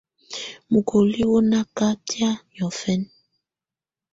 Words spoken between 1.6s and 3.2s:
katɛ̀á niɔ̀fɛ̀na.